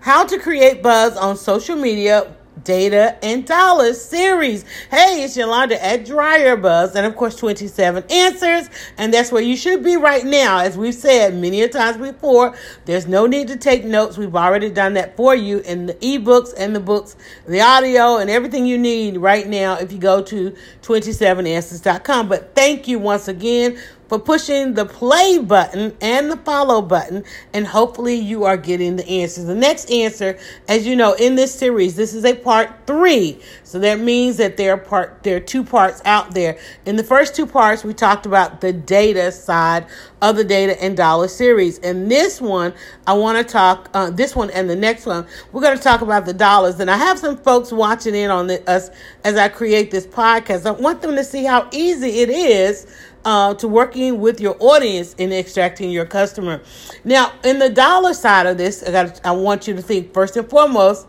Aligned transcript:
How 0.00 0.24
to 0.24 0.38
Create 0.38 0.82
Buzz 0.82 1.14
on 1.14 1.36
Social 1.36 1.76
Media 1.76 2.34
Data 2.64 3.22
and 3.22 3.46
Dollars 3.46 4.02
series. 4.02 4.64
Hey, 4.90 5.22
it's 5.22 5.36
Yolanda 5.36 5.82
at 5.84 6.06
Dryer 6.06 6.56
Buzz, 6.56 6.94
and 6.94 7.04
of 7.04 7.14
course, 7.16 7.36
27 7.36 8.04
answers. 8.08 8.70
And 8.96 9.12
that's 9.12 9.30
where 9.30 9.42
you 9.42 9.56
should 9.56 9.84
be 9.84 9.96
right 9.96 10.24
now. 10.24 10.60
As 10.60 10.78
we've 10.78 10.94
said 10.94 11.34
many 11.34 11.60
a 11.60 11.68
times 11.68 11.98
before, 11.98 12.56
there's 12.86 13.06
no 13.06 13.26
need 13.26 13.48
to 13.48 13.58
take 13.58 13.84
notes. 13.84 14.16
We've 14.16 14.34
already 14.34 14.70
done 14.70 14.94
that 14.94 15.18
for 15.18 15.34
you 15.34 15.58
in 15.58 15.84
the 15.84 15.94
ebooks 15.94 16.54
and 16.56 16.74
the 16.74 16.80
books, 16.80 17.14
the 17.46 17.60
audio, 17.60 18.16
and 18.16 18.30
everything 18.30 18.64
you 18.64 18.78
need 18.78 19.18
right 19.18 19.46
now 19.46 19.76
if 19.76 19.92
you 19.92 19.98
go 19.98 20.22
to 20.22 20.56
27answers.com. 20.80 22.26
But 22.26 22.54
thank 22.54 22.88
you 22.88 22.98
once 22.98 23.28
again 23.28 23.78
for 24.10 24.18
pushing 24.18 24.74
the 24.74 24.84
play 24.84 25.38
button 25.38 25.96
and 26.00 26.32
the 26.32 26.36
follow 26.38 26.82
button, 26.82 27.22
and 27.54 27.64
hopefully 27.64 28.16
you 28.16 28.42
are 28.42 28.56
getting 28.56 28.96
the 28.96 29.08
answers. 29.08 29.44
The 29.44 29.54
next 29.54 29.88
answer, 29.88 30.36
as 30.68 30.84
you 30.84 30.96
know, 30.96 31.12
in 31.12 31.36
this 31.36 31.54
series, 31.54 31.94
this 31.94 32.12
is 32.12 32.24
a 32.24 32.34
part 32.34 32.70
three. 32.88 33.40
So 33.62 33.78
that 33.78 34.00
means 34.00 34.36
that 34.38 34.56
there 34.56 34.74
are 34.74 34.78
part 34.78 35.22
there 35.22 35.36
are 35.36 35.40
two 35.40 35.62
parts 35.62 36.02
out 36.04 36.32
there. 36.32 36.58
In 36.86 36.96
the 36.96 37.04
first 37.04 37.36
two 37.36 37.46
parts, 37.46 37.84
we 37.84 37.94
talked 37.94 38.26
about 38.26 38.60
the 38.60 38.72
data 38.72 39.30
side 39.30 39.86
of 40.20 40.34
the 40.34 40.42
data 40.42 40.82
and 40.82 40.96
dollar 40.96 41.28
series. 41.28 41.78
And 41.78 42.10
this 42.10 42.40
one, 42.40 42.74
I 43.06 43.12
want 43.12 43.38
to 43.38 43.44
talk. 43.44 43.90
Uh, 43.94 44.10
this 44.10 44.34
one 44.34 44.50
and 44.50 44.68
the 44.68 44.74
next 44.74 45.06
one, 45.06 45.24
we're 45.52 45.62
going 45.62 45.76
to 45.76 45.82
talk 45.82 46.00
about 46.00 46.26
the 46.26 46.34
dollars. 46.34 46.80
And 46.80 46.90
I 46.90 46.96
have 46.96 47.20
some 47.20 47.36
folks 47.36 47.70
watching 47.70 48.16
in 48.16 48.28
on 48.28 48.48
the, 48.48 48.68
us 48.68 48.90
as 49.22 49.36
I 49.36 49.48
create 49.48 49.92
this 49.92 50.04
podcast. 50.04 50.66
I 50.66 50.72
want 50.72 51.00
them 51.00 51.14
to 51.14 51.22
see 51.22 51.44
how 51.44 51.68
easy 51.70 52.22
it 52.22 52.28
is 52.28 52.88
uh, 53.24 53.54
to 53.54 53.68
working 53.68 54.20
with 54.20 54.40
your 54.40 54.56
audience 54.60 55.14
in 55.14 55.32
extracting 55.32 55.90
your 55.90 56.06
customer. 56.06 56.62
Now, 57.04 57.32
in 57.44 57.58
the 57.58 57.68
dollar 57.68 58.14
side 58.14 58.46
of 58.46 58.58
this, 58.58 58.82
I, 58.82 58.90
got 58.90 59.20
I 59.24 59.32
want 59.32 59.68
you 59.68 59.74
to 59.74 59.82
think 59.82 60.14
first 60.14 60.36
and 60.36 60.48
foremost 60.48 61.06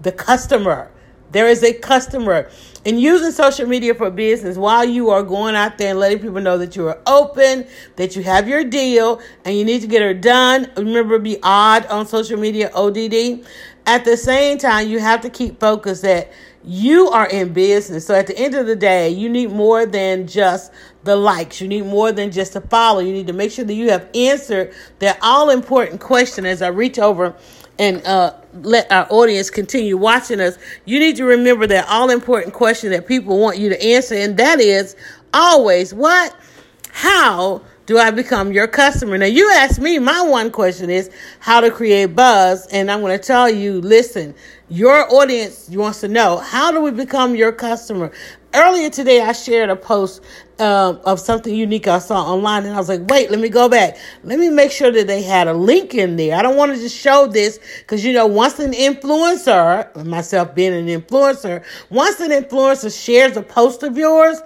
the 0.00 0.12
customer. 0.12 0.90
There 1.32 1.48
is 1.48 1.62
a 1.64 1.72
customer. 1.72 2.50
And 2.84 3.00
using 3.00 3.30
social 3.30 3.66
media 3.66 3.94
for 3.94 4.10
business 4.10 4.56
while 4.56 4.84
you 4.84 5.10
are 5.10 5.22
going 5.22 5.54
out 5.54 5.78
there 5.78 5.90
and 5.90 5.98
letting 5.98 6.18
people 6.18 6.40
know 6.40 6.58
that 6.58 6.76
you 6.76 6.88
are 6.88 7.00
open, 7.06 7.66
that 7.96 8.16
you 8.16 8.22
have 8.22 8.48
your 8.48 8.64
deal, 8.64 9.20
and 9.44 9.56
you 9.56 9.64
need 9.64 9.80
to 9.82 9.86
get 9.86 10.02
her 10.02 10.14
done. 10.14 10.70
Remember, 10.76 11.18
be 11.18 11.38
odd 11.42 11.86
on 11.86 12.06
social 12.06 12.38
media, 12.38 12.70
ODD. 12.74 13.46
At 13.86 14.04
the 14.04 14.16
same 14.16 14.58
time, 14.58 14.88
you 14.88 14.98
have 14.98 15.22
to 15.22 15.30
keep 15.30 15.58
focused 15.58 16.02
that 16.02 16.32
you 16.64 17.08
are 17.08 17.26
in 17.28 17.52
business. 17.52 18.06
So 18.06 18.14
at 18.14 18.26
the 18.26 18.38
end 18.38 18.54
of 18.54 18.66
the 18.66 18.76
day, 18.76 19.08
you 19.10 19.28
need 19.28 19.50
more 19.50 19.86
than 19.86 20.26
just 20.26 20.72
the 21.04 21.16
likes. 21.16 21.60
You 21.60 21.68
need 21.68 21.86
more 21.86 22.12
than 22.12 22.30
just 22.30 22.54
a 22.56 22.60
follow. 22.60 23.00
You 23.00 23.12
need 23.12 23.26
to 23.26 23.32
make 23.32 23.50
sure 23.50 23.64
that 23.64 23.74
you 23.74 23.90
have 23.90 24.08
answered 24.14 24.72
that 25.00 25.18
all 25.22 25.50
important 25.50 26.00
question 26.00 26.46
as 26.46 26.62
I 26.62 26.68
reach 26.68 26.98
over 26.98 27.34
and 27.78 28.04
uh, 28.06 28.34
let 28.62 28.90
our 28.92 29.06
audience 29.10 29.50
continue 29.50 29.96
watching 29.96 30.40
us. 30.40 30.58
You 30.84 31.00
need 31.00 31.16
to 31.16 31.24
remember 31.24 31.66
that 31.66 31.88
all 31.88 32.10
important 32.10 32.54
question 32.54 32.90
that 32.90 33.06
people 33.06 33.38
want 33.38 33.58
you 33.58 33.68
to 33.70 33.82
answer, 33.82 34.14
and 34.14 34.36
that 34.36 34.60
is 34.60 34.94
always 35.34 35.92
what, 35.94 36.36
how, 36.90 37.62
do 37.92 37.98
I 37.98 38.10
become 38.10 38.52
your 38.54 38.66
customer? 38.66 39.18
Now, 39.18 39.26
you 39.26 39.50
ask 39.50 39.78
me, 39.78 39.98
my 39.98 40.22
one 40.22 40.50
question 40.50 40.88
is 40.88 41.10
how 41.40 41.60
to 41.60 41.70
create 41.70 42.16
buzz. 42.16 42.66
And 42.68 42.90
I'm 42.90 43.02
going 43.02 43.18
to 43.18 43.22
tell 43.22 43.50
you, 43.50 43.82
listen, 43.82 44.34
your 44.70 45.12
audience 45.12 45.68
wants 45.68 46.00
to 46.00 46.08
know 46.08 46.38
how 46.38 46.70
do 46.70 46.80
we 46.80 46.90
become 46.90 47.34
your 47.34 47.52
customer? 47.52 48.10
Earlier 48.54 48.88
today, 48.88 49.20
I 49.20 49.32
shared 49.32 49.68
a 49.68 49.76
post 49.76 50.22
um, 50.58 51.02
of 51.04 51.20
something 51.20 51.54
unique 51.54 51.86
I 51.86 51.98
saw 51.98 52.32
online, 52.32 52.64
and 52.64 52.72
I 52.72 52.78
was 52.78 52.88
like, 52.88 53.06
wait, 53.10 53.30
let 53.30 53.40
me 53.40 53.50
go 53.50 53.68
back. 53.68 53.98
Let 54.24 54.38
me 54.38 54.48
make 54.48 54.72
sure 54.72 54.90
that 54.90 55.06
they 55.06 55.20
had 55.20 55.46
a 55.46 55.52
link 55.52 55.94
in 55.94 56.16
there. 56.16 56.38
I 56.38 56.40
don't 56.40 56.56
want 56.56 56.74
to 56.74 56.78
just 56.78 56.96
show 56.96 57.26
this 57.26 57.60
because, 57.80 58.02
you 58.02 58.14
know, 58.14 58.26
once 58.26 58.58
an 58.58 58.72
influencer, 58.72 60.06
myself 60.06 60.54
being 60.54 60.72
an 60.72 60.86
influencer, 60.86 61.62
once 61.90 62.20
an 62.20 62.30
influencer 62.30 63.04
shares 63.04 63.36
a 63.36 63.42
post 63.42 63.82
of 63.82 63.98
yours, 63.98 64.40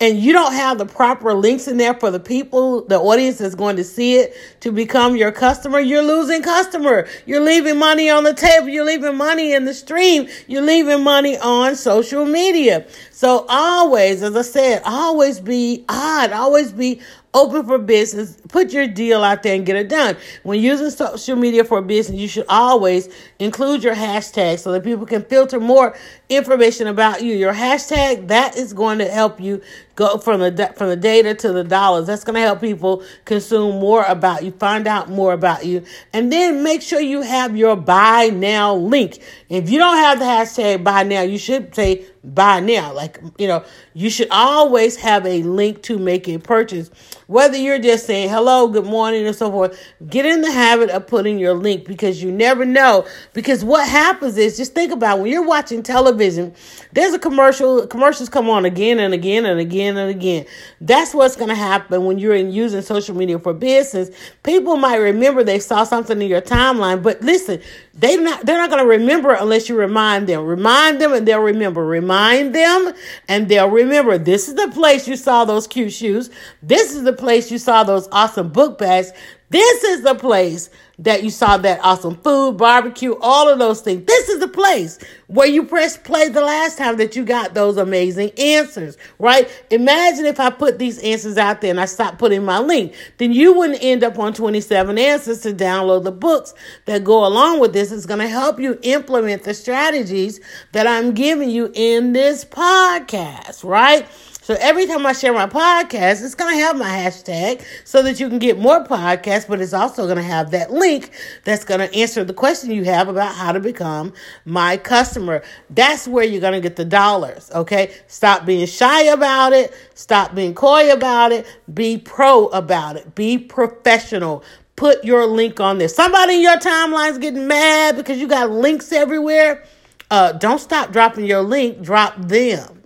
and 0.00 0.18
you 0.18 0.32
don't 0.32 0.54
have 0.54 0.78
the 0.78 0.86
proper 0.86 1.34
links 1.34 1.68
in 1.68 1.76
there 1.76 1.92
for 1.92 2.10
the 2.10 2.18
people, 2.18 2.82
the 2.86 2.98
audience 2.98 3.36
that's 3.38 3.54
going 3.54 3.76
to 3.76 3.84
see 3.84 4.16
it 4.16 4.34
to 4.60 4.72
become 4.72 5.14
your 5.14 5.30
customer, 5.30 5.78
you're 5.78 6.02
losing 6.02 6.42
customer. 6.42 7.06
You're 7.26 7.42
leaving 7.42 7.78
money 7.78 8.08
on 8.08 8.24
the 8.24 8.32
table. 8.32 8.70
You're 8.70 8.86
leaving 8.86 9.16
money 9.16 9.52
in 9.52 9.66
the 9.66 9.74
stream. 9.74 10.26
You're 10.46 10.62
leaving 10.62 11.04
money 11.04 11.36
on 11.36 11.76
social 11.76 12.24
media. 12.24 12.86
So 13.10 13.44
always, 13.48 14.22
as 14.22 14.34
I 14.34 14.42
said, 14.42 14.82
always 14.86 15.38
be 15.38 15.84
odd. 15.88 16.32
Always 16.32 16.72
be 16.72 17.02
open 17.32 17.64
for 17.64 17.78
business. 17.78 18.36
Put 18.48 18.72
your 18.72 18.86
deal 18.86 19.22
out 19.22 19.42
there 19.42 19.54
and 19.54 19.64
get 19.64 19.76
it 19.76 19.88
done. 19.88 20.16
When 20.42 20.60
using 20.60 20.90
social 20.90 21.36
media 21.36 21.64
for 21.64 21.80
business, 21.80 22.20
you 22.20 22.28
should 22.28 22.46
always 22.48 23.08
include 23.38 23.84
your 23.84 23.94
hashtag 23.94 24.58
so 24.58 24.72
that 24.72 24.82
people 24.82 25.06
can 25.06 25.24
filter 25.24 25.60
more 25.60 25.96
information 26.28 26.86
about 26.86 27.22
you. 27.22 27.34
Your 27.34 27.52
hashtag 27.54 28.28
that 28.28 28.56
is 28.56 28.72
going 28.72 28.98
to 28.98 29.08
help 29.08 29.40
you 29.40 29.62
go 29.94 30.18
from 30.18 30.40
the 30.40 30.72
from 30.76 30.88
the 30.88 30.96
data 30.96 31.34
to 31.34 31.52
the 31.52 31.62
dollars. 31.62 32.06
That's 32.06 32.24
going 32.24 32.34
to 32.34 32.40
help 32.40 32.60
people 32.60 33.04
consume 33.24 33.78
more 33.78 34.04
about 34.04 34.42
you, 34.42 34.50
find 34.52 34.86
out 34.86 35.08
more 35.08 35.32
about 35.32 35.66
you, 35.66 35.84
and 36.12 36.32
then 36.32 36.62
make 36.62 36.82
sure 36.82 37.00
you 37.00 37.22
have 37.22 37.56
your 37.56 37.76
buy 37.76 38.30
now 38.32 38.74
link. 38.74 39.18
If 39.48 39.70
you 39.70 39.78
don't 39.78 39.96
have 39.96 40.18
the 40.18 40.24
hashtag 40.24 40.82
buy 40.82 41.02
now, 41.04 41.22
you 41.22 41.38
should 41.38 41.74
say 41.74 42.06
buy 42.22 42.60
now. 42.60 42.92
Like, 42.92 43.20
you 43.38 43.48
know, 43.48 43.64
you 43.94 44.10
should 44.10 44.28
always 44.30 44.96
have 44.96 45.26
a 45.26 45.42
link 45.42 45.82
to 45.84 45.98
make 45.98 46.28
a 46.28 46.38
purchase. 46.38 46.90
Whether 47.26 47.56
you're 47.56 47.78
just 47.78 48.06
saying 48.06 48.28
hello, 48.28 48.68
good 48.68 48.86
morning, 48.86 49.26
and 49.26 49.36
so 49.36 49.50
forth, 49.50 49.80
get 50.08 50.26
in 50.26 50.40
the 50.40 50.50
habit 50.50 50.90
of 50.90 51.06
putting 51.06 51.38
your 51.38 51.54
link 51.54 51.84
because 51.84 52.22
you 52.22 52.32
never 52.32 52.64
know. 52.64 53.06
Because 53.32 53.64
what 53.64 53.88
happens 53.88 54.36
is 54.36 54.56
just 54.56 54.74
think 54.74 54.92
about 54.92 55.20
when 55.20 55.30
you're 55.30 55.46
watching 55.46 55.82
television, 55.82 56.52
there's 56.92 57.14
a 57.14 57.18
commercial, 57.18 57.86
commercials 57.86 58.28
come 58.28 58.50
on 58.50 58.64
again 58.64 58.98
and 58.98 59.14
again 59.14 59.46
and 59.46 59.60
again 59.60 59.96
and 59.96 60.10
again. 60.10 60.44
That's 60.80 61.14
what's 61.14 61.36
going 61.36 61.50
to 61.50 61.54
happen 61.54 62.04
when 62.04 62.18
you're 62.18 62.34
in 62.34 62.50
using 62.50 62.82
social 62.82 63.14
media 63.14 63.38
for 63.38 63.54
business. 63.54 64.10
People 64.42 64.76
might 64.76 64.96
remember 64.96 65.44
they 65.44 65.60
saw 65.60 65.84
something 65.84 66.20
in 66.20 66.28
your 66.28 66.42
timeline, 66.42 67.02
but 67.02 67.22
listen, 67.22 67.62
they 68.00 68.16
not 68.16 68.46
they're 68.46 68.56
not 68.56 68.70
going 68.70 68.82
to 68.82 68.88
remember 68.88 69.32
unless 69.34 69.68
you 69.68 69.76
remind 69.76 70.26
them. 70.26 70.46
Remind 70.46 71.00
them 71.00 71.12
and 71.12 71.28
they'll 71.28 71.40
remember. 71.40 71.84
Remind 71.84 72.54
them 72.54 72.94
and 73.28 73.48
they'll 73.48 73.68
remember. 73.68 74.16
This 74.16 74.48
is 74.48 74.54
the 74.54 74.70
place 74.72 75.06
you 75.06 75.16
saw 75.16 75.44
those 75.44 75.66
cute 75.66 75.92
shoes. 75.92 76.30
This 76.62 76.94
is 76.94 77.02
the 77.02 77.12
place 77.12 77.50
you 77.50 77.58
saw 77.58 77.84
those 77.84 78.08
awesome 78.10 78.48
book 78.50 78.78
bags. 78.78 79.12
This 79.50 79.82
is 79.82 80.02
the 80.02 80.14
place 80.14 80.70
that 81.00 81.24
you 81.24 81.30
saw 81.30 81.56
that 81.56 81.80
awesome 81.82 82.14
food, 82.16 82.56
barbecue, 82.56 83.16
all 83.20 83.48
of 83.48 83.58
those 83.58 83.80
things. 83.80 84.06
This 84.06 84.28
is 84.28 84.38
the 84.38 84.46
place 84.46 84.98
where 85.26 85.48
you 85.48 85.64
press 85.64 85.96
play 85.96 86.28
the 86.28 86.40
last 86.40 86.78
time 86.78 86.98
that 86.98 87.16
you 87.16 87.24
got 87.24 87.52
those 87.52 87.76
amazing 87.76 88.30
answers, 88.38 88.96
right? 89.18 89.50
Imagine 89.70 90.26
if 90.26 90.38
I 90.38 90.50
put 90.50 90.78
these 90.78 91.00
answers 91.00 91.36
out 91.36 91.62
there 91.62 91.70
and 91.70 91.80
I 91.80 91.86
stopped 91.86 92.18
putting 92.18 92.44
my 92.44 92.60
link, 92.60 92.94
then 93.18 93.32
you 93.32 93.52
wouldn't 93.52 93.82
end 93.82 94.04
up 94.04 94.20
on 94.20 94.34
27 94.34 94.96
answers 94.98 95.40
to 95.40 95.52
download 95.52 96.04
the 96.04 96.12
books 96.12 96.54
that 96.84 97.02
go 97.02 97.26
along 97.26 97.58
with 97.58 97.72
this. 97.72 97.90
It's 97.90 98.06
going 98.06 98.20
to 98.20 98.28
help 98.28 98.60
you 98.60 98.78
implement 98.82 99.42
the 99.42 99.54
strategies 99.54 100.38
that 100.70 100.86
I'm 100.86 101.12
giving 101.12 101.50
you 101.50 101.72
in 101.74 102.12
this 102.12 102.44
podcast, 102.44 103.64
right? 103.64 104.06
So 104.42 104.56
every 104.58 104.86
time 104.86 105.04
I 105.04 105.12
share 105.12 105.34
my 105.34 105.46
podcast, 105.46 106.24
it's 106.24 106.34
going 106.34 106.56
to 106.56 106.64
have 106.64 106.78
my 106.78 106.88
hashtag 106.88 107.62
so 107.84 108.02
that 108.02 108.18
you 108.20 108.28
can 108.28 108.38
get 108.38 108.58
more 108.58 108.82
podcasts, 108.82 109.46
but 109.46 109.60
it's 109.60 109.74
also 109.74 110.04
going 110.04 110.16
to 110.16 110.22
have 110.22 110.50
that 110.52 110.72
link 110.72 111.10
that's 111.44 111.62
going 111.64 111.80
to 111.80 111.94
answer 111.94 112.24
the 112.24 112.32
question 112.32 112.70
you 112.70 112.84
have 112.84 113.08
about 113.08 113.34
how 113.34 113.52
to 113.52 113.60
become 113.60 114.14
my 114.46 114.78
customer. 114.78 115.42
That's 115.68 116.08
where 116.08 116.24
you're 116.24 116.40
going 116.40 116.54
to 116.54 116.60
get 116.60 116.76
the 116.76 116.86
dollars. 116.86 117.50
Okay. 117.54 117.94
Stop 118.06 118.46
being 118.46 118.66
shy 118.66 119.02
about 119.04 119.52
it. 119.52 119.74
Stop 119.94 120.34
being 120.34 120.54
coy 120.54 120.90
about 120.90 121.32
it. 121.32 121.46
Be 121.72 121.98
pro 121.98 122.46
about 122.46 122.96
it. 122.96 123.14
Be 123.14 123.38
professional 123.38 124.42
put 124.76 125.04
your 125.04 125.26
link 125.26 125.60
on 125.60 125.76
there. 125.76 125.88
Somebody 125.88 126.36
in 126.36 126.40
your 126.40 126.56
timeline's 126.56 127.18
getting 127.18 127.46
mad 127.46 127.96
because 127.96 128.18
you 128.18 128.26
got 128.26 128.50
links 128.50 128.92
everywhere. 128.92 129.62
Uh, 130.10 130.32
don't 130.32 130.58
stop 130.58 130.90
dropping 130.90 131.26
your 131.26 131.42
link, 131.42 131.82
drop 131.82 132.16
them 132.16 132.79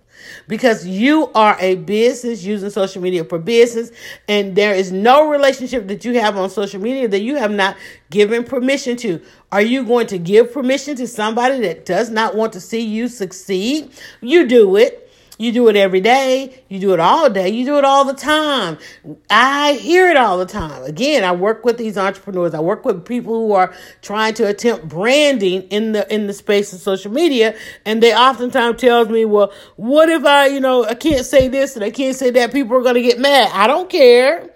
because 0.48 0.86
you 0.86 1.30
are 1.34 1.56
a 1.60 1.76
business 1.76 2.44
using 2.44 2.70
social 2.70 3.02
media 3.02 3.24
for 3.24 3.38
business 3.38 3.90
and 4.28 4.56
there 4.56 4.74
is 4.74 4.92
no 4.92 5.28
relationship 5.28 5.86
that 5.88 6.04
you 6.04 6.18
have 6.20 6.36
on 6.36 6.50
social 6.50 6.80
media 6.80 7.08
that 7.08 7.22
you 7.22 7.36
have 7.36 7.50
not 7.50 7.76
given 8.10 8.44
permission 8.44 8.96
to. 8.96 9.20
Are 9.52 9.62
you 9.62 9.84
going 9.84 10.06
to 10.08 10.18
give 10.18 10.52
permission 10.52 10.96
to 10.96 11.06
somebody 11.06 11.60
that 11.60 11.86
does 11.86 12.10
not 12.10 12.34
want 12.34 12.52
to 12.54 12.60
see 12.60 12.80
you 12.80 13.08
succeed? 13.08 13.90
You 14.20 14.46
do 14.46 14.76
it. 14.76 15.03
You 15.36 15.50
do 15.50 15.68
it 15.68 15.74
every 15.74 16.00
day. 16.00 16.62
You 16.68 16.78
do 16.78 16.94
it 16.94 17.00
all 17.00 17.28
day. 17.28 17.48
You 17.48 17.64
do 17.64 17.76
it 17.76 17.84
all 17.84 18.04
the 18.04 18.14
time. 18.14 18.78
I 19.28 19.72
hear 19.72 20.08
it 20.08 20.16
all 20.16 20.38
the 20.38 20.46
time. 20.46 20.84
Again, 20.84 21.24
I 21.24 21.32
work 21.32 21.64
with 21.64 21.76
these 21.76 21.98
entrepreneurs. 21.98 22.54
I 22.54 22.60
work 22.60 22.84
with 22.84 23.04
people 23.04 23.34
who 23.34 23.52
are 23.52 23.74
trying 24.00 24.34
to 24.34 24.46
attempt 24.46 24.88
branding 24.88 25.62
in 25.62 25.90
the 25.90 26.12
in 26.12 26.28
the 26.28 26.32
space 26.32 26.72
of 26.72 26.78
social 26.78 27.10
media, 27.10 27.56
and 27.84 28.00
they 28.00 28.14
oftentimes 28.14 28.80
tells 28.80 29.08
me, 29.08 29.24
"Well, 29.24 29.52
what 29.74 30.08
if 30.08 30.24
I, 30.24 30.46
you 30.46 30.60
know, 30.60 30.84
I 30.84 30.94
can't 30.94 31.26
say 31.26 31.48
this 31.48 31.74
and 31.74 31.84
I 31.84 31.90
can't 31.90 32.14
say 32.14 32.30
that? 32.30 32.52
People 32.52 32.76
are 32.76 32.82
going 32.82 32.94
to 32.94 33.02
get 33.02 33.18
mad." 33.18 33.50
I 33.52 33.66
don't 33.66 33.90
care. 33.90 34.53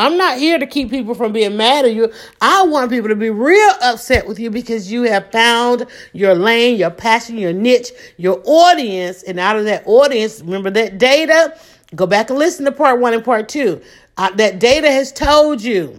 I'm 0.00 0.16
not 0.16 0.38
here 0.38 0.58
to 0.58 0.66
keep 0.66 0.88
people 0.88 1.14
from 1.14 1.34
being 1.34 1.58
mad 1.58 1.84
at 1.84 1.92
you. 1.92 2.10
I 2.40 2.62
want 2.62 2.90
people 2.90 3.10
to 3.10 3.14
be 3.14 3.28
real 3.28 3.70
upset 3.82 4.26
with 4.26 4.38
you 4.38 4.48
because 4.48 4.90
you 4.90 5.02
have 5.02 5.30
found 5.30 5.84
your 6.14 6.34
lane, 6.34 6.78
your 6.78 6.90
passion, 6.90 7.36
your 7.36 7.52
niche, 7.52 7.90
your 8.16 8.40
audience. 8.46 9.22
And 9.22 9.38
out 9.38 9.56
of 9.58 9.66
that 9.66 9.82
audience, 9.84 10.40
remember 10.40 10.70
that 10.70 10.96
data? 10.96 11.54
Go 11.94 12.06
back 12.06 12.30
and 12.30 12.38
listen 12.38 12.64
to 12.64 12.72
part 12.72 12.98
one 12.98 13.12
and 13.12 13.22
part 13.22 13.50
two. 13.50 13.82
Uh, 14.16 14.30
that 14.36 14.58
data 14.58 14.90
has 14.90 15.12
told 15.12 15.62
you 15.62 15.98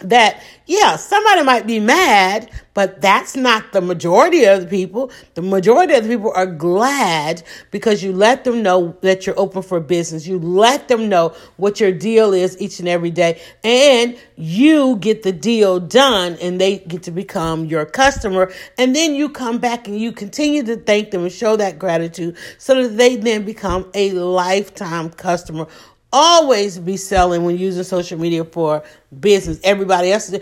that 0.00 0.42
yeah 0.66 0.96
somebody 0.96 1.42
might 1.42 1.66
be 1.66 1.80
mad 1.80 2.48
but 2.78 3.00
that's 3.00 3.34
not 3.34 3.72
the 3.72 3.80
majority 3.80 4.44
of 4.44 4.60
the 4.60 4.66
people. 4.68 5.10
The 5.34 5.42
majority 5.42 5.94
of 5.94 6.04
the 6.04 6.10
people 6.10 6.30
are 6.32 6.46
glad 6.46 7.42
because 7.72 8.04
you 8.04 8.12
let 8.12 8.44
them 8.44 8.62
know 8.62 8.96
that 9.00 9.26
you're 9.26 9.36
open 9.36 9.62
for 9.62 9.80
business. 9.80 10.28
You 10.28 10.38
let 10.38 10.86
them 10.86 11.08
know 11.08 11.34
what 11.56 11.80
your 11.80 11.90
deal 11.90 12.32
is 12.32 12.56
each 12.60 12.78
and 12.78 12.86
every 12.86 13.10
day. 13.10 13.40
And 13.64 14.16
you 14.36 14.94
get 14.94 15.24
the 15.24 15.32
deal 15.32 15.80
done 15.80 16.38
and 16.40 16.60
they 16.60 16.78
get 16.78 17.02
to 17.02 17.10
become 17.10 17.64
your 17.64 17.84
customer. 17.84 18.52
And 18.78 18.94
then 18.94 19.16
you 19.16 19.28
come 19.28 19.58
back 19.58 19.88
and 19.88 19.98
you 19.98 20.12
continue 20.12 20.62
to 20.62 20.76
thank 20.76 21.10
them 21.10 21.22
and 21.22 21.32
show 21.32 21.56
that 21.56 21.80
gratitude 21.80 22.36
so 22.58 22.80
that 22.80 22.96
they 22.96 23.16
then 23.16 23.44
become 23.44 23.90
a 23.92 24.12
lifetime 24.12 25.10
customer 25.10 25.66
always 26.12 26.78
be 26.78 26.96
selling 26.96 27.44
when 27.44 27.58
using 27.58 27.84
social 27.84 28.18
media 28.18 28.44
for 28.44 28.82
business. 29.20 29.60
Everybody 29.62 30.12
else, 30.12 30.34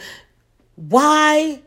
why 0.77 1.63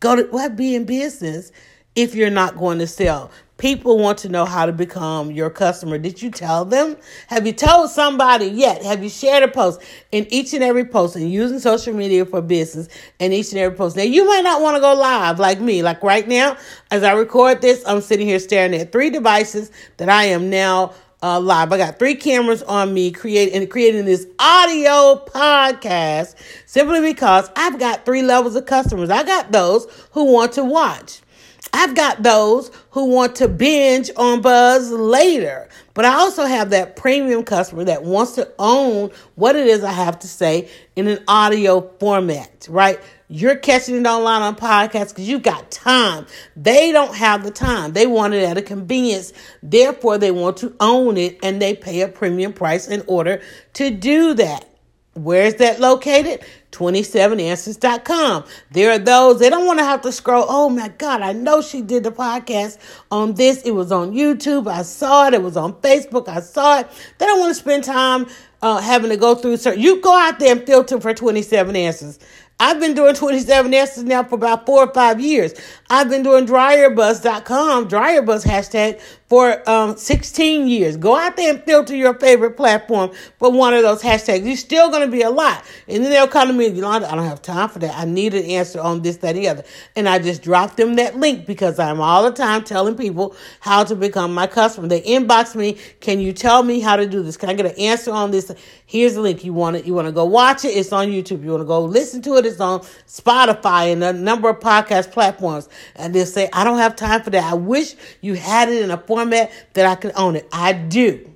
go 0.00 0.16
to 0.16 0.22
why 0.30 0.48
be 0.48 0.74
in 0.74 0.84
business 0.84 1.52
if 1.94 2.14
you're 2.14 2.30
not 2.30 2.56
going 2.56 2.78
to 2.78 2.86
sell? 2.86 3.30
People 3.56 3.98
want 3.98 4.18
to 4.18 4.28
know 4.28 4.44
how 4.44 4.66
to 4.66 4.72
become 4.72 5.30
your 5.30 5.48
customer. 5.48 5.96
Did 5.96 6.20
you 6.20 6.28
tell 6.28 6.64
them? 6.64 6.96
Have 7.28 7.46
you 7.46 7.52
told 7.52 7.88
somebody 7.88 8.46
yet? 8.46 8.82
Have 8.82 9.04
you 9.04 9.08
shared 9.08 9.44
a 9.44 9.48
post 9.48 9.80
in 10.10 10.26
each 10.28 10.52
and 10.54 10.64
every 10.64 10.84
post 10.84 11.14
and 11.14 11.30
using 11.30 11.60
social 11.60 11.94
media 11.94 12.26
for 12.26 12.42
business 12.42 12.88
in 13.20 13.32
each 13.32 13.52
and 13.52 13.60
every 13.60 13.76
post? 13.76 13.96
Now, 13.96 14.02
you 14.02 14.26
might 14.26 14.42
not 14.42 14.60
want 14.60 14.76
to 14.76 14.80
go 14.80 14.92
live 14.94 15.38
like 15.38 15.60
me. 15.60 15.84
Like 15.84 16.02
right 16.02 16.26
now, 16.26 16.56
as 16.90 17.04
I 17.04 17.12
record 17.12 17.62
this, 17.62 17.84
I'm 17.86 18.00
sitting 18.00 18.26
here 18.26 18.40
staring 18.40 18.74
at 18.74 18.90
three 18.90 19.08
devices 19.08 19.70
that 19.98 20.08
I 20.08 20.24
am 20.24 20.50
now 20.50 20.92
uh, 21.24 21.40
live. 21.40 21.72
I 21.72 21.78
got 21.78 21.98
three 21.98 22.16
cameras 22.16 22.62
on 22.62 22.92
me 22.92 23.10
creating 23.10 23.66
creating 23.68 24.04
this 24.04 24.26
audio 24.38 25.24
podcast 25.24 26.34
simply 26.66 27.00
because 27.00 27.50
I've 27.56 27.78
got 27.78 28.04
three 28.04 28.20
levels 28.20 28.56
of 28.56 28.66
customers. 28.66 29.08
I 29.08 29.24
got 29.24 29.50
those 29.50 29.86
who 30.12 30.30
want 30.30 30.52
to 30.52 30.64
watch. 30.64 31.22
I've 31.72 31.94
got 31.94 32.22
those 32.22 32.70
who 32.90 33.06
want 33.06 33.36
to 33.36 33.48
binge 33.48 34.10
on 34.16 34.40
Buzz 34.42 34.90
later. 34.90 35.68
But 35.94 36.04
I 36.04 36.14
also 36.14 36.44
have 36.44 36.70
that 36.70 36.96
premium 36.96 37.44
customer 37.44 37.84
that 37.84 38.02
wants 38.02 38.32
to 38.32 38.52
own 38.58 39.10
what 39.36 39.56
it 39.56 39.66
is 39.66 39.84
I 39.84 39.92
have 39.92 40.18
to 40.20 40.28
say 40.28 40.68
in 40.96 41.06
an 41.06 41.22
audio 41.28 41.80
format, 41.98 42.66
right? 42.68 43.00
You're 43.28 43.56
catching 43.56 43.96
it 43.96 44.06
online 44.06 44.42
on 44.42 44.56
podcasts 44.56 45.08
because 45.08 45.28
you've 45.28 45.42
got 45.42 45.70
time. 45.70 46.26
They 46.56 46.92
don't 46.92 47.14
have 47.14 47.42
the 47.42 47.50
time. 47.50 47.92
They 47.92 48.06
want 48.06 48.34
it 48.34 48.44
at 48.44 48.58
a 48.58 48.62
convenience. 48.62 49.32
Therefore, 49.62 50.18
they 50.18 50.30
want 50.30 50.56
to 50.58 50.74
own 50.80 51.16
it 51.16 51.38
and 51.42 51.62
they 51.62 51.74
pay 51.74 52.02
a 52.02 52.08
premium 52.08 52.52
price 52.52 52.86
in 52.88 53.02
order 53.06 53.40
to 53.74 53.90
do 53.90 54.34
that. 54.34 54.73
Where 55.14 55.44
is 55.46 55.54
that 55.56 55.80
located? 55.80 56.44
27answers.com. 56.72 58.44
There 58.72 58.90
are 58.90 58.98
those, 58.98 59.38
they 59.38 59.48
don't 59.48 59.66
want 59.66 59.78
to 59.78 59.84
have 59.84 60.02
to 60.02 60.12
scroll. 60.12 60.46
Oh 60.48 60.68
my 60.68 60.88
God, 60.88 61.22
I 61.22 61.32
know 61.32 61.62
she 61.62 61.82
did 61.82 62.02
the 62.02 62.10
podcast 62.10 62.78
on 63.12 63.34
this. 63.34 63.62
It 63.62 63.72
was 63.72 63.92
on 63.92 64.12
YouTube. 64.12 64.66
I 64.66 64.82
saw 64.82 65.28
it. 65.28 65.34
It 65.34 65.42
was 65.42 65.56
on 65.56 65.74
Facebook. 65.74 66.28
I 66.28 66.40
saw 66.40 66.80
it. 66.80 66.88
They 67.18 67.26
don't 67.26 67.38
want 67.38 67.50
to 67.50 67.60
spend 67.60 67.84
time 67.84 68.26
uh, 68.60 68.80
having 68.80 69.10
to 69.10 69.16
go 69.16 69.36
through 69.36 69.58
certain. 69.58 69.82
You 69.82 70.00
go 70.00 70.16
out 70.18 70.40
there 70.40 70.50
and 70.56 70.66
filter 70.66 71.00
for 71.00 71.14
27 71.14 71.76
answers. 71.76 72.18
I've 72.60 72.78
been 72.78 72.94
doing 72.94 73.16
27 73.16 73.74
S's 73.74 74.04
now 74.04 74.22
for 74.22 74.36
about 74.36 74.64
four 74.64 74.84
or 74.84 74.94
five 74.94 75.20
years. 75.20 75.54
I've 75.90 76.08
been 76.08 76.22
doing 76.22 76.46
dryerbuzz.com, 76.46 77.88
dryerbuzz 77.88 78.44
hashtag, 78.44 79.00
for 79.28 79.68
um, 79.68 79.96
16 79.96 80.68
years. 80.68 80.96
Go 80.96 81.16
out 81.16 81.36
there 81.36 81.52
and 81.52 81.64
filter 81.64 81.96
your 81.96 82.14
favorite 82.14 82.56
platform 82.56 83.10
for 83.40 83.50
one 83.50 83.74
of 83.74 83.82
those 83.82 84.00
hashtags. 84.00 84.46
You're 84.46 84.56
still 84.56 84.90
going 84.90 85.04
to 85.04 85.10
be 85.10 85.22
a 85.22 85.30
lot. 85.30 85.64
And 85.88 86.04
then 86.04 86.12
they'll 86.12 86.28
come 86.28 86.46
to 86.46 86.54
me, 86.54 86.68
and 86.68 86.76
Yolanda, 86.76 87.10
I 87.10 87.16
don't 87.16 87.24
have 87.24 87.42
time 87.42 87.68
for 87.68 87.80
that. 87.80 87.98
I 87.98 88.04
need 88.04 88.34
an 88.34 88.44
answer 88.44 88.80
on 88.80 89.02
this, 89.02 89.16
that, 89.18 89.34
and 89.34 89.38
the 89.38 89.48
other. 89.48 89.64
And 89.96 90.08
I 90.08 90.20
just 90.20 90.42
drop 90.42 90.76
them 90.76 90.94
that 90.94 91.16
link 91.16 91.46
because 91.46 91.80
I'm 91.80 92.00
all 92.00 92.22
the 92.22 92.30
time 92.30 92.62
telling 92.62 92.96
people 92.96 93.34
how 93.58 93.82
to 93.82 93.96
become 93.96 94.32
my 94.32 94.46
customer. 94.46 94.86
They 94.86 95.02
inbox 95.02 95.56
me, 95.56 95.78
can 96.00 96.20
you 96.20 96.32
tell 96.32 96.62
me 96.62 96.78
how 96.78 96.94
to 96.94 97.06
do 97.06 97.22
this? 97.22 97.36
Can 97.36 97.48
I 97.48 97.54
get 97.54 97.66
an 97.66 97.78
answer 97.78 98.12
on 98.12 98.30
this? 98.30 98.52
Here's 98.86 99.14
the 99.14 99.22
link. 99.22 99.44
You 99.44 99.52
want 99.52 99.76
it, 99.76 99.84
you 99.86 99.94
want 99.94 100.06
to 100.06 100.12
go 100.12 100.24
watch 100.24 100.64
it. 100.64 100.68
It's 100.68 100.92
on 100.92 101.08
YouTube. 101.08 101.42
You 101.42 101.50
want 101.50 101.62
to 101.62 101.66
go 101.66 101.82
listen 101.82 102.22
to 102.22 102.36
it. 102.36 102.43
It's 102.46 102.60
on 102.60 102.80
Spotify 103.06 103.92
and 103.92 104.02
a 104.02 104.12
number 104.12 104.48
of 104.48 104.60
podcast 104.60 105.12
platforms. 105.12 105.68
And 105.96 106.14
they'll 106.14 106.26
say, 106.26 106.48
I 106.52 106.64
don't 106.64 106.78
have 106.78 106.96
time 106.96 107.22
for 107.22 107.30
that. 107.30 107.44
I 107.44 107.54
wish 107.54 107.94
you 108.20 108.34
had 108.34 108.68
it 108.68 108.82
in 108.82 108.90
a 108.90 108.98
format 108.98 109.50
that 109.74 109.86
I 109.86 109.94
could 109.94 110.12
own 110.16 110.36
it. 110.36 110.48
I 110.52 110.72
do. 110.72 111.30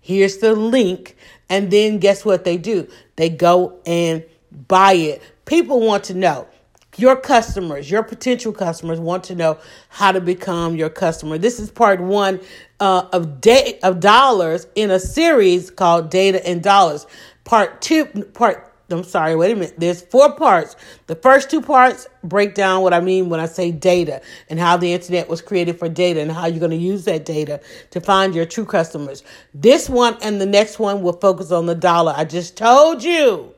Here's 0.00 0.38
the 0.38 0.54
link. 0.54 1.16
And 1.48 1.70
then 1.70 1.98
guess 1.98 2.24
what 2.24 2.44
they 2.44 2.56
do? 2.56 2.88
They 3.16 3.28
go 3.28 3.80
and 3.86 4.24
buy 4.68 4.94
it. 4.94 5.22
People 5.44 5.80
want 5.80 6.04
to 6.04 6.14
know. 6.14 6.48
Your 6.98 7.16
customers, 7.16 7.90
your 7.90 8.02
potential 8.02 8.52
customers 8.52 9.00
want 9.00 9.24
to 9.24 9.34
know 9.34 9.58
how 9.88 10.12
to 10.12 10.20
become 10.20 10.76
your 10.76 10.90
customer. 10.90 11.38
This 11.38 11.58
is 11.58 11.70
part 11.70 12.00
one 12.02 12.38
uh, 12.80 13.06
of 13.12 13.40
day 13.40 13.78
of 13.82 14.00
dollars 14.00 14.66
in 14.74 14.90
a 14.90 14.98
series 14.98 15.70
called 15.70 16.10
Data 16.10 16.46
and 16.46 16.62
Dollars. 16.62 17.06
Part 17.44 17.80
two, 17.80 18.04
part 18.04 18.71
I'm 18.90 19.04
sorry, 19.04 19.34
wait 19.36 19.52
a 19.52 19.54
minute. 19.54 19.74
There's 19.78 20.02
four 20.02 20.34
parts. 20.34 20.76
The 21.06 21.14
first 21.14 21.50
two 21.50 21.62
parts 21.62 22.06
break 22.24 22.54
down 22.54 22.82
what 22.82 22.92
I 22.92 23.00
mean 23.00 23.28
when 23.28 23.40
I 23.40 23.46
say 23.46 23.70
data 23.70 24.20
and 24.50 24.58
how 24.58 24.76
the 24.76 24.92
internet 24.92 25.28
was 25.28 25.40
created 25.40 25.78
for 25.78 25.88
data 25.88 26.20
and 26.20 26.30
how 26.30 26.46
you're 26.46 26.60
going 26.60 26.72
to 26.72 26.76
use 26.76 27.04
that 27.06 27.24
data 27.24 27.60
to 27.90 28.00
find 28.00 28.34
your 28.34 28.44
true 28.44 28.66
customers. 28.66 29.22
This 29.54 29.88
one 29.88 30.16
and 30.22 30.40
the 30.40 30.46
next 30.46 30.78
one 30.78 31.02
will 31.02 31.14
focus 31.14 31.50
on 31.50 31.66
the 31.66 31.74
dollar. 31.74 32.12
I 32.16 32.24
just 32.24 32.56
told 32.56 33.02
you. 33.02 33.54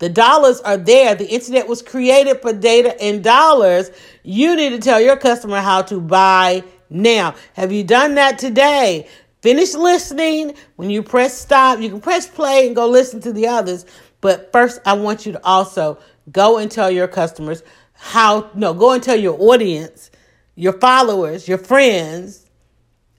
The 0.00 0.08
dollars 0.08 0.60
are 0.60 0.76
there. 0.76 1.14
The 1.14 1.28
internet 1.28 1.68
was 1.68 1.80
created 1.80 2.42
for 2.42 2.52
data 2.52 3.00
and 3.00 3.22
dollars. 3.22 3.90
You 4.22 4.56
need 4.56 4.70
to 4.70 4.78
tell 4.78 5.00
your 5.00 5.16
customer 5.16 5.60
how 5.60 5.82
to 5.82 6.00
buy 6.00 6.64
now. 6.90 7.36
Have 7.54 7.72
you 7.72 7.84
done 7.84 8.16
that 8.16 8.38
today? 8.38 9.08
Finish 9.40 9.74
listening. 9.74 10.54
When 10.76 10.90
you 10.90 11.02
press 11.02 11.38
stop, 11.38 11.78
you 11.78 11.90
can 11.90 12.00
press 12.00 12.26
play 12.26 12.66
and 12.66 12.74
go 12.74 12.88
listen 12.88 13.20
to 13.20 13.32
the 13.32 13.46
others. 13.46 13.86
But 14.24 14.52
first, 14.52 14.80
I 14.86 14.94
want 14.94 15.26
you 15.26 15.32
to 15.32 15.44
also 15.44 15.98
go 16.32 16.56
and 16.56 16.70
tell 16.70 16.90
your 16.90 17.06
customers 17.06 17.62
how, 17.92 18.48
no, 18.54 18.72
go 18.72 18.92
and 18.92 19.02
tell 19.02 19.16
your 19.16 19.36
audience, 19.38 20.10
your 20.54 20.72
followers, 20.72 21.46
your 21.46 21.58
friends, 21.58 22.48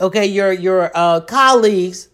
okay, 0.02 0.26
your, 0.26 0.52
your 0.52 0.90
uh, 0.96 1.20
colleagues 1.20 2.10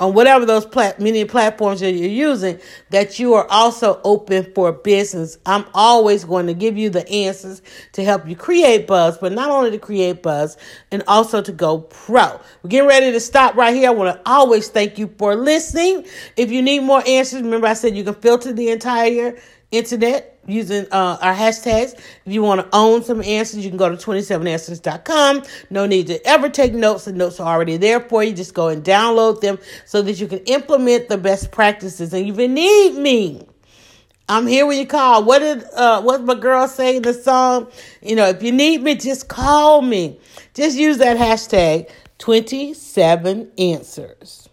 on 0.00 0.14
whatever 0.14 0.46
those 0.46 0.64
plat- 0.64 1.00
many 1.00 1.24
platforms 1.24 1.80
that 1.80 1.92
you're 1.92 2.08
using 2.08 2.58
that 2.90 3.18
you 3.18 3.34
are 3.34 3.46
also 3.50 4.00
open 4.04 4.52
for 4.54 4.72
business. 4.72 5.38
I'm 5.44 5.64
always 5.74 6.24
going 6.24 6.46
to 6.46 6.54
give 6.54 6.76
you 6.76 6.90
the 6.90 7.08
answers 7.08 7.62
to 7.92 8.04
help 8.04 8.28
you 8.28 8.36
create 8.36 8.86
buzz, 8.86 9.18
but 9.18 9.32
not 9.32 9.50
only 9.50 9.70
to 9.72 9.78
create 9.78 10.22
buzz 10.22 10.56
and 10.90 11.02
also 11.08 11.42
to 11.42 11.52
go 11.52 11.80
pro. 11.80 12.40
We're 12.62 12.70
getting 12.70 12.88
ready 12.88 13.12
to 13.12 13.20
stop 13.20 13.56
right 13.56 13.74
here. 13.74 13.88
I 13.88 13.92
want 13.92 14.16
to 14.16 14.30
always 14.30 14.68
thank 14.68 14.98
you 14.98 15.12
for 15.18 15.34
listening. 15.34 16.06
If 16.36 16.52
you 16.52 16.62
need 16.62 16.80
more 16.80 17.02
answers, 17.06 17.42
remember 17.42 17.66
I 17.66 17.74
said 17.74 17.96
you 17.96 18.04
can 18.04 18.14
filter 18.14 18.52
the 18.52 18.70
entire 18.70 19.38
internet 19.70 20.38
using 20.46 20.86
uh, 20.90 21.18
our 21.20 21.34
hashtags. 21.34 21.94
If 21.94 22.32
you 22.32 22.42
want 22.42 22.60
to 22.60 22.68
own 22.72 23.02
some 23.04 23.22
answers, 23.22 23.64
you 23.64 23.70
can 23.70 23.78
go 23.78 23.88
to 23.88 23.96
27answers.com. 23.96 25.42
No 25.70 25.86
need 25.86 26.06
to 26.08 26.26
ever 26.26 26.48
take 26.48 26.72
notes. 26.72 27.04
The 27.04 27.12
notes 27.12 27.38
are 27.38 27.54
already 27.54 27.76
there 27.76 28.00
for 28.00 28.24
you. 28.24 28.32
Just 28.32 28.54
go 28.54 28.68
and 28.68 28.82
download 28.82 29.40
them 29.40 29.58
so 29.84 30.02
that 30.02 30.20
you 30.20 30.26
can 30.26 30.40
implement 30.40 31.08
the 31.08 31.18
best 31.18 31.50
practices. 31.50 32.12
And 32.12 32.28
if 32.28 32.38
you 32.38 32.48
need 32.48 32.94
me, 32.96 33.46
I'm 34.28 34.46
here 34.46 34.66
when 34.66 34.78
you 34.78 34.86
call. 34.86 35.24
What 35.24 35.38
did 35.38 35.64
uh 35.74 36.02
what 36.02 36.22
my 36.22 36.34
girl 36.34 36.68
say 36.68 36.96
in 36.96 37.02
the 37.02 37.14
song? 37.14 37.68
You 38.02 38.16
know, 38.16 38.28
if 38.28 38.42
you 38.42 38.52
need 38.52 38.82
me, 38.82 38.94
just 38.94 39.28
call 39.28 39.80
me. 39.80 40.20
Just 40.52 40.76
use 40.76 40.98
that 40.98 41.16
hashtag 41.16 41.90
27 42.18 43.52
answers. 43.56 44.47